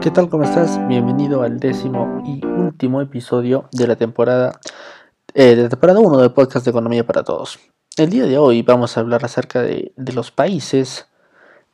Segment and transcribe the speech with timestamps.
[0.00, 0.28] ¿Qué tal?
[0.28, 0.78] ¿Cómo estás?
[0.86, 4.60] Bienvenido al décimo y último episodio de la temporada
[5.34, 7.58] eh, de temporada 1 del podcast de Economía para Todos.
[7.96, 11.08] El día de hoy vamos a hablar acerca de, de los países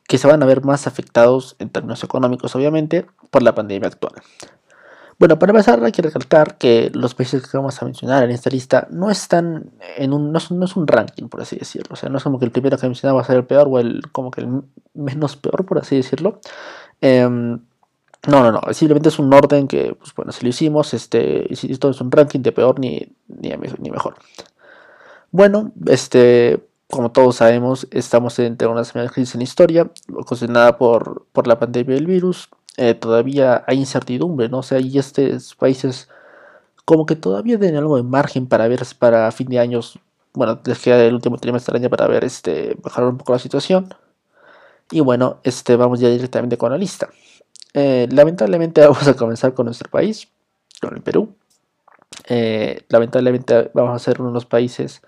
[0.07, 4.13] que se van a ver más afectados en términos económicos, obviamente, por la pandemia actual.
[5.19, 8.49] Bueno, para empezar hay que recalcar que los países que vamos a mencionar en esta
[8.49, 11.93] lista no están en un, no es, un ranking, por así decirlo.
[11.93, 13.67] O sea, no es como que el primero que mencionaba va a ser el peor
[13.69, 14.63] o el como que el
[14.93, 16.41] menos peor, por así decirlo.
[16.99, 17.59] Em,
[18.27, 18.61] no, no, no.
[18.73, 22.39] Simplemente es un orden que, pues bueno, si lo hicimos, este, esto es un ranking
[22.39, 24.15] de peor ni, ni, mejor.
[25.31, 31.47] Bueno, este, como todos sabemos, estamos entre una semana crisis en historia, ocasionada por, por
[31.47, 32.49] la pandemia del virus.
[32.77, 34.59] Eh, todavía hay incertidumbre, ¿no?
[34.59, 36.09] O sea, y estos países
[36.85, 39.99] como que todavía tienen algo de margen para ver para fin de años.
[40.33, 43.39] Bueno, les queda el último trimestre del año para ver este mejorar un poco la
[43.39, 43.93] situación.
[44.91, 47.09] Y bueno, este vamos ya directamente con la lista.
[47.75, 50.27] Eh, lamentablemente vamos a comenzar con nuestro país,
[50.81, 51.35] con el Perú.
[52.27, 55.01] Eh, lamentablemente vamos a ser uno de los países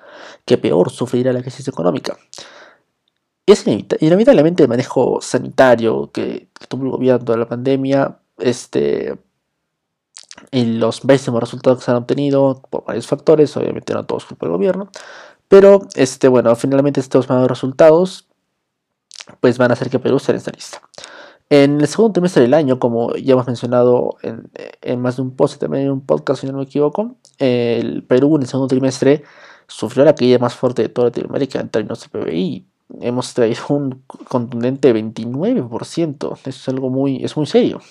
[0.45, 2.17] que peor sufrirá la crisis económica.
[3.45, 9.17] Es inevitablemente el manejo sanitario que, tuvo el gobierno de la pandemia, este,
[10.51, 14.47] y los pésimos resultados que se han obtenido por varios factores, obviamente no todos culpa
[14.47, 14.89] del gobierno,
[15.47, 18.27] pero este, bueno, finalmente estos malos resultados
[19.39, 20.81] pues van a hacer que Perú esté en esta lista.
[21.49, 25.61] En el segundo trimestre del año, como ya hemos mencionado en, más de un post
[25.61, 29.23] también en un podcast, si no me equivoco, el Perú en el segundo trimestre
[29.67, 32.67] sufrió la caída más fuerte de toda Latinoamérica en términos de PBI.
[33.01, 36.33] Hemos traído un contundente 29%.
[36.33, 37.81] Eso es algo muy, es muy serio.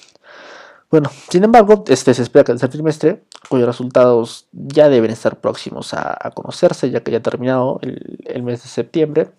[0.90, 5.40] Bueno, sin embargo, este se espera que el tercer trimestre, cuyos resultados ya deben estar
[5.40, 9.30] próximos a, conocerse, ya que ya ha terminado el, mes de septiembre,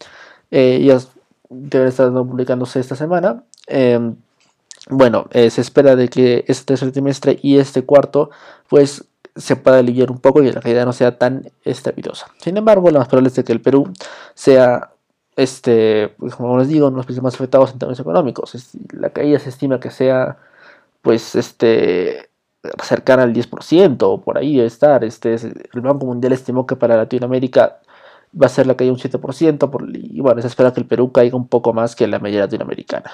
[0.52, 1.00] eh, ya
[1.50, 3.44] deben estar publicándose esta semana.
[3.68, 4.16] Em,
[4.90, 8.30] bueno, eh, se espera de que este tercer trimestre y este cuarto,
[8.70, 9.06] pues
[9.36, 12.28] se pueda aliviar un poco y la caída no sea tan estrepitosa.
[12.40, 13.92] Sin embargo, lo más probable es de que el Perú
[14.34, 14.92] sea,
[15.36, 18.54] este, pues, como les digo, uno de los países más afectados en términos económicos.
[18.94, 20.38] La caída se estima que sea,
[21.02, 22.30] pues, este,
[22.84, 25.04] cercana al 10% o por ahí debe estar.
[25.04, 27.80] Este, el Banco Mundial estimó que para Latinoamérica
[28.40, 31.12] va a ser la caída un 7%, por, y bueno, se espera que el Perú
[31.12, 33.12] caiga un poco más que la media latinoamericana.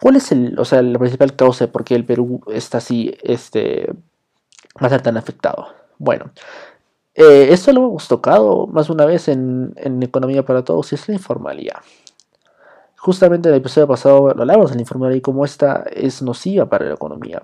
[0.00, 3.16] ¿Cuál es el, o sea, la principal causa de por qué el Perú está así,
[3.22, 3.90] este,
[4.82, 5.68] va a ser tan afectado?
[5.98, 6.30] Bueno,
[7.14, 11.14] eh, esto lo hemos tocado más una vez en, Economía para Todos y es la
[11.14, 11.76] informalidad.
[12.98, 16.66] Justamente en el episodio pasado lo hablamos de la informalidad y cómo esta es nociva
[16.68, 17.42] para la economía.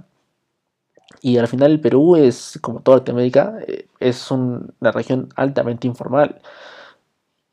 [1.23, 6.41] Y al final el Perú es, como toda Latinoamérica, eh, es una región altamente informal.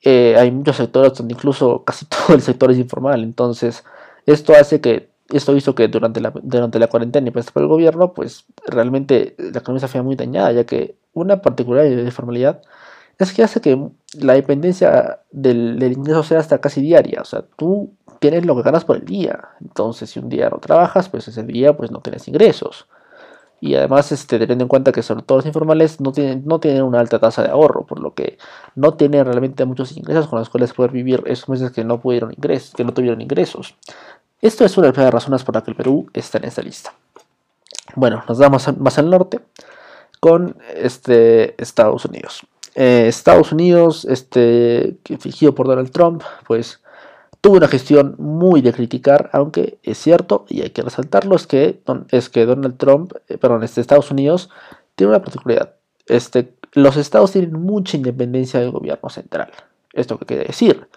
[0.02, 3.24] Eh, hay muchos sectores donde incluso casi todo el sector es informal.
[3.24, 3.84] Entonces,
[4.34, 8.14] esto hace que, esto hizo que durante la, durante la cuarentena y por el gobierno,
[8.14, 12.62] pues realmente la economía se fue muy dañada, ya que una particularidad de formalidad
[13.18, 13.78] es que hace que
[14.14, 17.22] la dependencia del, del, ingreso sea hasta casi diaria.
[17.22, 19.50] O sea, tú tienes lo que ganas por el día.
[19.60, 22.88] Entonces, si un día no trabajas, pues ese día pues no tienes ingresos.
[23.62, 26.84] Y además, este, teniendo en cuenta que sobre todo los informales no tienen, no tienen
[26.84, 28.38] una alta tasa de ahorro, por lo que
[28.76, 32.32] no tienen realmente muchos ingresos con los cuales poder vivir esos meses que no pudieron
[32.32, 33.76] ingresos, que no tuvieron ingresos.
[34.42, 36.94] Esto es una de las razones por las que el Perú está en esta lista.
[37.96, 39.42] Bueno, nos vamos más al norte
[40.20, 42.46] con este, Estados Unidos.
[42.76, 46.82] Eh, Estados Unidos, este, fingido por Donald Trump, pues
[47.42, 51.82] tuvo una gestión muy de criticar, aunque es cierto, y hay que resaltarlo, es que,
[52.12, 54.50] es que Donald Trump, eh, perdón, este, Estados Unidos
[54.96, 55.74] tiene una particularidad.
[56.06, 59.52] Este, los estados tienen mucha independencia del gobierno central.
[59.94, 60.88] ¿Esto qué quiere decir?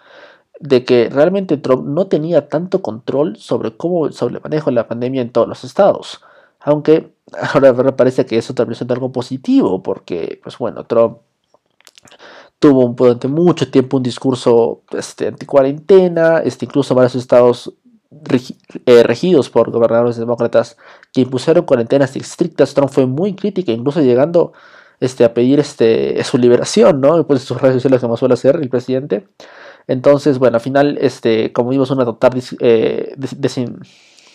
[0.62, 4.86] De que realmente Trump no tenía tanto control sobre cómo sobre el manejo de la
[4.86, 6.20] pandemia en todos los estados.
[6.60, 7.12] Aunque
[7.52, 11.18] ahora parece que eso también es algo positivo, porque, pues bueno, Trump
[12.60, 17.74] tuvo durante mucho tiempo un discurso este, anti-cuarentena, este, incluso varios estados
[18.86, 20.76] eh, regidos por gobernadores demócratas
[21.12, 22.72] que impusieron cuarentenas estrictas.
[22.74, 24.52] Trump fue muy crítica, incluso llegando
[25.00, 27.26] este, a pedir este, su liberación, ¿no?
[27.26, 29.26] Pues sus redes sociales, como suele hacer el presidente.
[29.86, 33.16] Entonces, bueno, al final, este, como vimos, una total eh,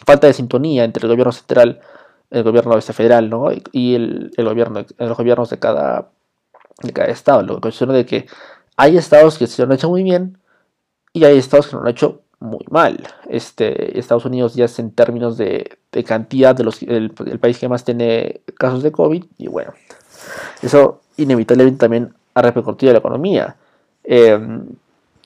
[0.06, 1.80] falta de sintonía entre el gobierno central,
[2.30, 3.50] el gobierno este federal, ¿no?
[3.72, 6.10] Y el, gobierno, los gobiernos de cada,
[6.84, 7.42] de cada estado.
[7.42, 8.28] Lo que de que
[8.76, 10.38] hay estados que se lo han hecho muy bien
[11.14, 13.08] y hay estados que lo han hecho muy mal.
[13.30, 17.84] Este, Estados Unidos ya es en términos de, cantidad de los el, país que más
[17.84, 19.74] tiene casos de COVID y bueno,
[20.62, 23.56] eso inevitablemente también ha repercutido en la economía.
[24.04, 24.68] Em,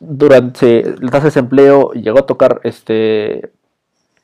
[0.02, 3.52] durante la tasa de desempleo llegó a tocar este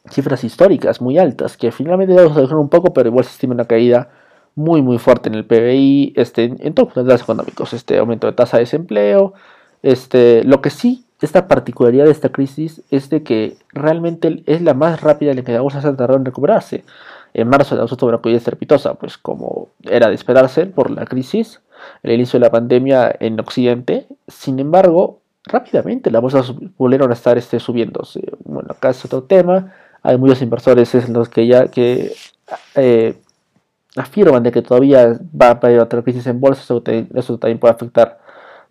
[0.10, 3.54] cifras históricas muy altas, que finalmente vamos a dejar un poco, pero igual se estima
[3.54, 4.10] una caída
[4.56, 8.34] muy muy fuerte en el PBI, este, en todos los datos económicos, este aumento de
[8.34, 9.34] tasa de desempleo,
[9.84, 14.74] este, lo que sí, esta particularidad de esta crisis es de que realmente es la
[14.74, 16.84] más rápida en la que la bolsa se ha tardado en recuperarse.
[17.34, 21.06] En marzo la bolsa tuvo una caída estrepitosa, pues como era de esperarse por la
[21.06, 21.62] crisis,
[22.02, 24.08] el inicio de la pandemia en Occidente.
[24.28, 28.22] Sin embargo, rápidamente las bolsas volvieron a estar este, subiéndose.
[28.44, 29.74] Bueno, acá es otro tema.
[30.04, 32.14] Hay muchos inversores los que ya que
[32.76, 33.16] eh,
[33.96, 36.62] afirman de que todavía va a haber otra crisis en bolsa.
[36.62, 38.20] Eso, también puede afectar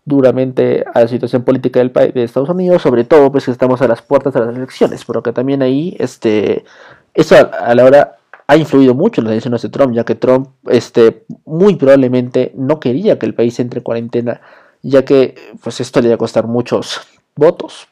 [0.05, 3.83] duramente a la situación política del país de Estados Unidos, sobre todo pues que estamos
[3.83, 6.65] a las puertas de las elecciones, pero que también ahí este
[7.13, 8.17] eso a la hora
[8.49, 12.79] ha influido mucho en las decisiones de Trump, ya que Trump este, muy probablemente no
[12.79, 14.41] quería que el país entre en cuarentena,
[14.89, 17.01] ya que pues esto le iba a costar muchos
[17.35, 17.89] votos.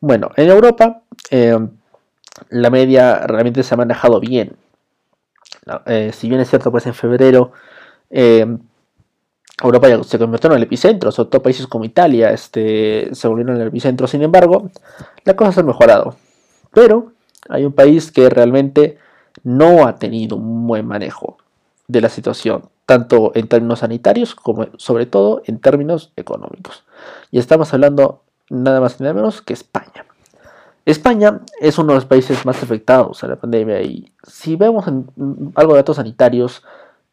[0.00, 1.58] Bueno, en Europa eh,
[2.50, 4.56] la media realmente se ha manejado bien.
[5.86, 7.52] Eh, si bien es cierto, pues en febrero
[8.10, 8.46] eh,
[9.62, 13.68] Europa se convirtió en el epicentro, sobre todo países como Italia este, se volvieron el
[13.68, 14.70] epicentro, sin embargo,
[15.24, 16.16] la cosa se ha mejorado.
[16.72, 17.12] Pero
[17.48, 18.98] hay un país que realmente
[19.42, 21.38] no ha tenido un buen manejo
[21.88, 26.82] de la situación, tanto en términos sanitarios como sobre todo en términos económicos.
[27.30, 30.04] Y estamos hablando nada más y nada menos que España.
[30.84, 35.72] España es uno de los países más afectados a la pandemia y si vemos algo
[35.72, 36.64] de datos sanitarios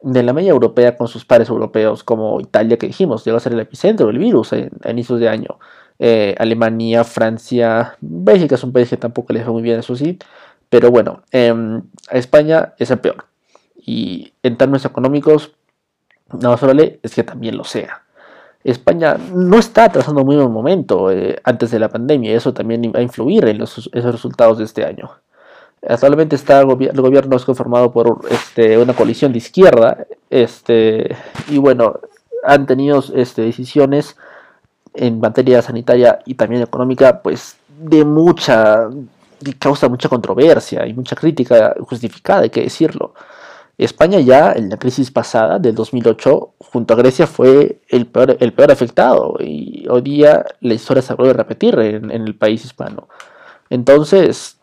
[0.02, 3.54] de la media europea con sus pares europeos como Italia que dijimos llegó a ser
[3.54, 5.60] el epicentro del virus a inicios de año
[6.00, 10.18] eh, Alemania, Francia, Bélgica es un país que tampoco les va muy bien, eso sí,
[10.70, 13.26] pero bueno, em, España es el peor.
[13.76, 15.54] Y en términos económicos,
[16.34, 18.04] nada más probable es que también lo sea.
[18.64, 23.00] España no está atrasando muy buen momento eh, antes de la pandemia eso también va
[23.00, 25.12] a influir en los, resultados de este año.
[25.88, 31.16] Actualmente está el, gobierno es conformado por este, una coalición de izquierda este,
[31.50, 32.00] y bueno,
[32.44, 34.18] han tenido este, decisiones
[34.94, 38.90] en materia sanitaria y también económica, pues de mucha,
[39.60, 43.14] causa mucha controversia y mucha crítica justificada, hay que decirlo.
[43.78, 48.54] España ya en la crisis pasada del 2008 junto a Grecia fue el peor, el
[48.54, 53.08] peor afectado y hoy día la historia se vuelve a repetir en, el país hispano.
[53.70, 54.58] Entonces,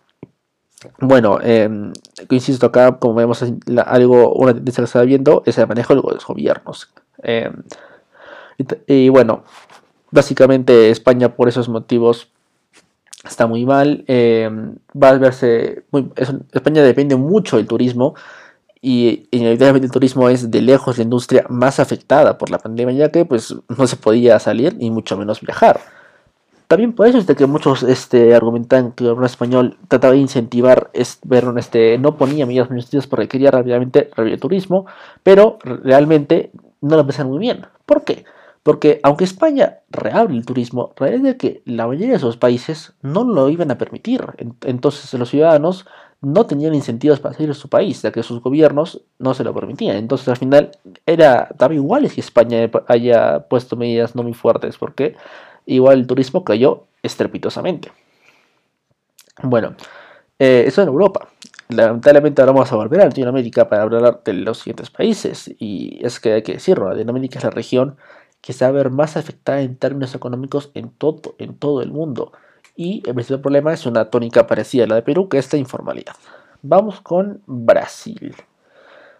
[0.99, 1.69] bueno, eh,
[2.31, 3.45] insisto acá, como vemos
[3.87, 6.93] algo, una tendencia que se está viendo es el manejo de los gobiernos.
[7.23, 7.63] Em,
[8.87, 9.45] y, bueno,
[10.15, 12.29] Básicamente España por esos motivos
[13.25, 14.05] está muy mal.
[14.07, 14.49] Eh,
[14.95, 15.87] va a verse
[16.53, 18.15] España depende mucho del turismo
[18.87, 23.11] y inevitablemente el turismo es de lejos la industria más afectada por la pandemia ya
[23.11, 25.81] que pues no se podía salir ni mucho menos viajar.
[26.69, 30.21] También por eso es de que muchos este, argumentan que el gobierno español trataba de
[30.21, 30.91] incentivar,
[31.25, 34.85] ver, este, no ponía medidas administrativas porque quería rápidamente revivir el turismo,
[35.23, 36.51] pero realmente
[36.83, 37.67] no lo pensaron muy bien.
[37.87, 38.25] ¿Por qué?
[38.63, 43.49] Porque aunque España reabre el turismo, es que la mayoría de esos países no lo
[43.49, 44.27] iban a permitir.
[44.63, 45.87] Entonces los ciudadanos
[46.25, 49.55] no tenían incentivos para salir de su país, ya que sus gobiernos no se lo
[49.55, 49.97] permitían.
[49.97, 50.71] Entonces al final
[51.07, 55.17] era, daba igual si España haya puesto medidas no muy fuertes, porque
[55.67, 57.93] igual el turismo cayó estrepitosamente.
[59.43, 59.75] Bueno,
[60.39, 61.29] eh, eso en Europa.
[61.69, 65.55] Lamentablemente ahora vamos a volver a Latinoamérica para hablar de los siguientes países.
[65.59, 67.97] Y es que hay que decirlo, Latinoamérica es la región
[68.41, 71.91] que se va a ver más afectada en términos económicos en todo, en todo el
[71.91, 72.33] mundo.
[72.77, 75.59] Y el principal problema es una tónica parecida a la de Perú, que es la
[75.59, 76.15] informalidad.
[76.63, 78.35] Vamos con Brasil.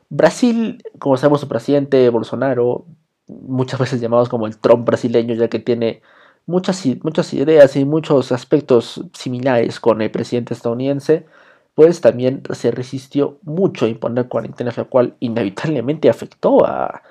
[0.09, 2.85] Brasil, como sabemos, su presidente Bolsonaro,
[3.27, 6.03] muchas veces llamados como el Trump brasileño, ya que tiene
[6.47, 11.27] muchas, muchas ideas y muchos aspectos similares con el presidente estadounidense,
[11.75, 17.03] pues también se resistió mucho a imponer cuarentenas, lo cual inevitablemente afectó a,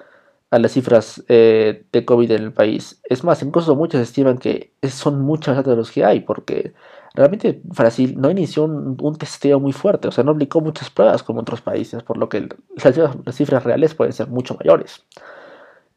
[0.53, 3.01] a las cifras eh, de COVID en el país.
[3.09, 6.75] Es más, incluso muchos estiman que son muchas más de los que hay, porque
[7.15, 11.41] realmente Brasil no inició un, testeo muy fuerte, o sea, no aplicó muchas pruebas como
[11.41, 12.49] otros países, por lo que
[12.83, 15.03] las, cifras reales pueden ser mucho mayores.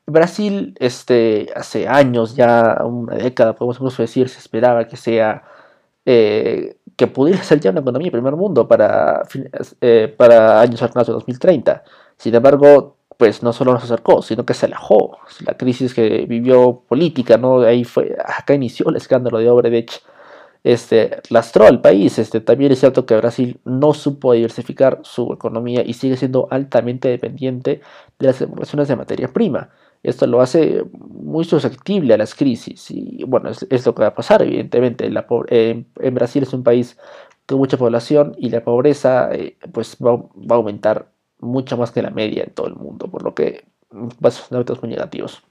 [0.07, 5.43] Brasil, este, hace años, ya una década, podemos decir, se esperaba que sea,
[6.07, 9.23] eh, que pudiera ser ya una economía de primer mundo para,
[9.83, 11.85] eh, para años cercanos de 2030.
[12.17, 15.19] Sin embargo, pues no solo nos acercó, sino que se alejó.
[15.45, 17.61] La crisis que vivió política, ¿no?
[17.63, 20.03] Ahí fue, acá inició el escándalo de Obredech,
[20.65, 22.19] este, lastró al país.
[22.19, 27.09] Este, también es cierto que Brasil no supo diversificar su economía y sigue siendo altamente
[27.09, 27.81] dependiente
[28.19, 29.71] de las exportaciones de materia prima.
[30.03, 34.15] Esto lo hace muy susceptible a las crisis y bueno, es, lo que va a
[34.15, 35.11] pasar, evidentemente.
[35.11, 36.97] La, en Brasil es un país
[37.47, 42.03] con mucha población y la pobreza eh, pues va, va, a aumentar mucho más que
[42.03, 43.65] la media en todo el mundo, por lo que
[44.23, 45.43] a ser datos muy negativos.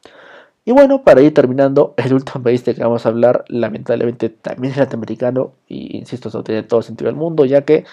[0.65, 4.73] Y bueno, para ir terminando, el último país de que vamos a hablar, lamentablemente también
[4.73, 7.85] es latinoamericano, y insisto, eso tiene todo sentido del mundo, ya que,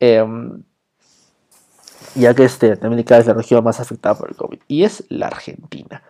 [0.00, 0.24] eh,
[2.14, 5.28] ya que este, Latinoamérica es la región más afectada por el COVID, y es la
[5.28, 6.02] Argentina.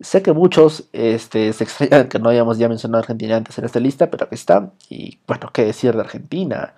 [0.00, 3.64] Sé que muchos este, se extrañan que no hayamos ya mencionado a Argentina antes en
[3.64, 4.72] esta lista, pero aquí está.
[4.90, 6.74] Y bueno, qué decir de Argentina.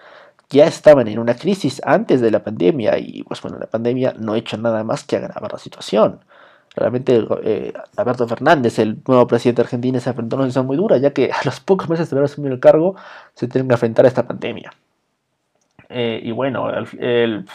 [0.50, 4.34] Ya estaban en una crisis antes de la pandemia y pues bueno, la pandemia no
[4.34, 6.20] ha hecho nada más que agravar la situación.
[6.74, 10.76] Realmente eh, Alberto Fernández, el nuevo presidente de Argentina, se enfrentó a una situación muy
[10.76, 12.96] dura, ya que a los pocos meses de haber asumido el cargo
[13.34, 14.72] se tienen que enfrentar a esta pandemia.
[15.88, 17.46] Eh, y bueno, el, el,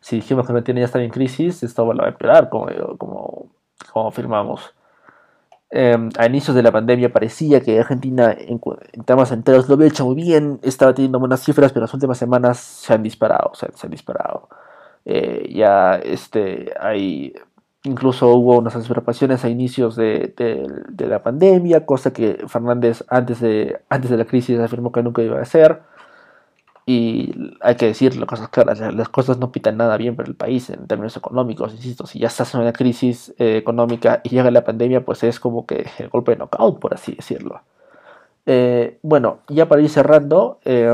[0.00, 2.66] si dijimos que Argentina ya estaba en crisis, esto va a empeorar, como,
[2.98, 3.48] como
[3.92, 4.74] como afirmamos.
[5.74, 8.60] Eh, a inicios de la pandemia parecía que Argentina en,
[8.92, 12.18] en, temas enteros lo había hecho muy bien, estaba teniendo buenas cifras, pero las últimas
[12.18, 14.48] semanas se han disparado, se han disparado.
[15.04, 17.34] Eh, ya este, hay,
[17.82, 23.80] incluso hubo unas observaciones a inicios de, de, la pandemia, cosa que Fernández antes de,
[23.88, 25.82] antes de la crisis afirmó que nunca iba a hacer.
[26.84, 30.34] Y hay que decir las cosas claras, las cosas no pitan nada bien para el
[30.34, 34.50] país en términos económicos, insisto, si ya estás en una crisis eh, económica y llega
[34.50, 37.60] la pandemia, pues es como que el golpe de knockout, por así decirlo.
[38.46, 40.90] Eh, bueno, ya para ir cerrando, eh,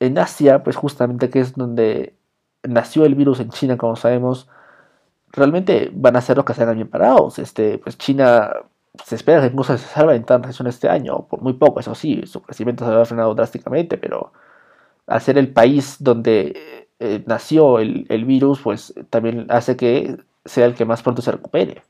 [0.00, 2.14] en Asia, pues justamente que es donde
[2.62, 4.48] nació el virus en China, como sabemos,
[5.32, 7.38] realmente van a ser los que sean bien parados.
[7.38, 8.52] Este, pues China
[9.04, 12.22] se espera que incluso se salva en tan este año, por muy poco, eso sí,
[12.26, 14.32] su crecimiento se ha frenado drásticamente, pero
[15.06, 20.66] al ser el país donde eh, nació el, el, virus, pues también hace que sea
[20.66, 21.82] el que más pronto se recupere.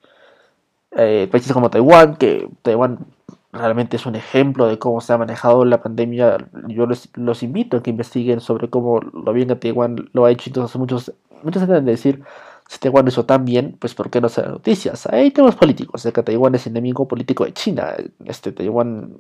[0.93, 3.07] Eh, países como Taiwán, que Taiwán
[3.53, 7.77] realmente es un ejemplo de cómo se ha manejado la pandemia, yo les, los invito
[7.77, 10.51] a que investiguen sobre cómo lo bien que Taiwán lo ha hecho.
[10.51, 12.23] Entonces muchos, muchos tratan de decir,
[12.69, 15.07] si Taiwán lo hizo tan bien, pues ¿por qué no se dan noticias?
[15.07, 17.95] Hay temas políticos, de que Taiwán es enemigo político de China.
[18.25, 19.17] Este, Taiwán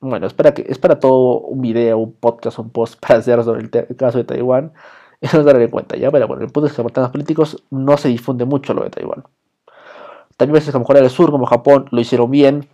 [0.00, 3.42] bueno, es para, que, es para todo un video, un podcast, un post para hacer
[3.44, 4.72] sobre el, caso de Taiwán.
[5.20, 6.10] Eso es darle en cuenta, ¿ya?
[6.10, 8.90] Pero bueno, el punto es que por temas políticos no se difunde mucho lo de
[8.90, 9.24] Taiwán.
[10.36, 12.68] También veces como Corea del Sur, como Japón, lo hicieron bien.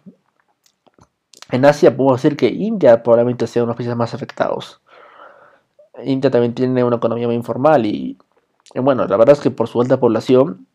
[1.50, 4.80] En Asia podemos decir que India probablemente sea uno de los países más afectados.
[6.04, 8.18] India también tiene una economía muy informal y
[8.74, 10.66] bueno, la verdad es que por su alta población,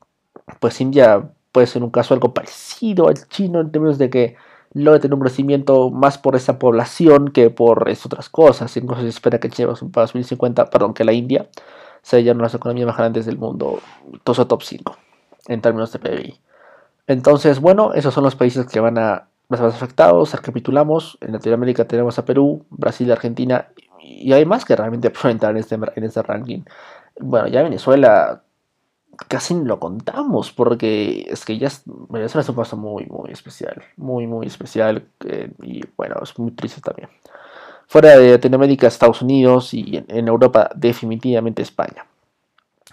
[0.60, 4.36] pues India puede ser un caso algo parecido al chino en términos de que
[4.74, 8.76] logra tener un crecimiento más por esa población que por otras cosas.
[8.78, 11.48] Incluso se espera que China para 2050, perdón, que la India
[12.02, 13.80] sea ya una de las economías más grandes del mundo,
[14.24, 14.98] todo top 5
[15.48, 16.36] en términos de PIB.
[17.08, 20.34] Entonces, bueno, esos son los países que van a más afectados.
[20.34, 25.52] Recapitulamos, en Latinoamérica tenemos a Perú, Brasil, Argentina y hay más que realmente pueden entrar
[25.52, 26.62] en este, en este ranking.
[27.20, 28.44] Bueno, ya Venezuela
[29.28, 31.70] casi lo contamos porque es que ya
[32.10, 36.52] Venezuela es un caso muy, muy especial, muy, muy especial eh, y bueno, es muy
[36.52, 37.10] triste también.
[37.88, 42.06] Fuera de Latinoamérica, Estados Unidos y en, Europa definitivamente España.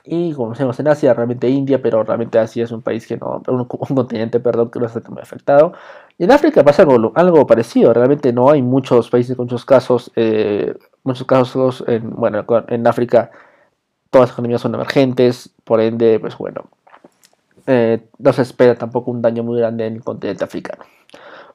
[0.05, 3.43] Y como decimos en Asia, realmente India, pero realmente Asia es un país que no,
[3.49, 5.73] un, continente, perdón, que no está muy afectado.
[6.17, 10.11] Y en África pasa algo, algo parecido, realmente no hay muchos países con muchos casos,
[10.17, 13.31] eh, muchos casos en, bueno, en África
[14.11, 16.65] todas las economías son emergentes, por ende, pues bueno,
[17.67, 20.85] eh, no se espera tampoco un daño muy grande en el continente africano.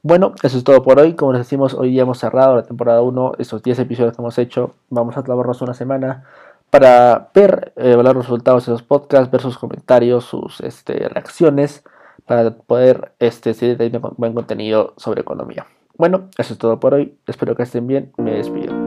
[0.03, 1.13] Bueno, eso es todo por hoy.
[1.13, 4.37] Como les decimos, hoy ya hemos cerrado la temporada 1, esos 10 episodios que hemos
[4.37, 4.73] hecho.
[4.89, 6.23] Vamos a trabajarnos una semana
[6.71, 11.83] para ver, eh, evaluar los resultados de los podcasts, ver sus comentarios, sus este, reacciones,
[12.25, 15.67] para poder este, seguir teniendo buen contenido sobre economía.
[15.97, 17.15] Bueno, eso es todo por hoy.
[17.27, 18.11] Espero que estén bien.
[18.17, 18.80] Me despido.